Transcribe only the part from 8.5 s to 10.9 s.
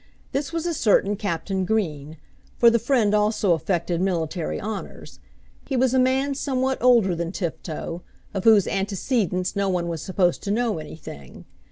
antecedents no one was supposed to know